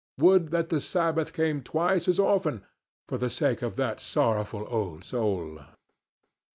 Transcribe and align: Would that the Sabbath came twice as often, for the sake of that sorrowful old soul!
Would 0.17 0.49
that 0.49 0.69
the 0.69 0.81
Sabbath 0.81 1.31
came 1.31 1.61
twice 1.61 2.07
as 2.07 2.19
often, 2.19 2.65
for 3.07 3.19
the 3.19 3.29
sake 3.29 3.61
of 3.61 3.75
that 3.75 3.99
sorrowful 3.99 4.65
old 4.67 5.03
soul! 5.03 5.59